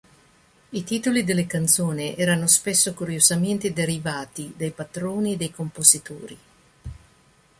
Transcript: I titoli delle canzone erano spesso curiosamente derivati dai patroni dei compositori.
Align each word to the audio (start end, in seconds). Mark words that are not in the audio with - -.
I 0.71 0.83
titoli 0.83 1.23
delle 1.23 1.45
canzone 1.45 2.15
erano 2.15 2.47
spesso 2.47 2.91
curiosamente 2.95 3.71
derivati 3.71 4.51
dai 4.57 4.71
patroni 4.71 5.37
dei 5.37 5.51
compositori. 5.51 6.37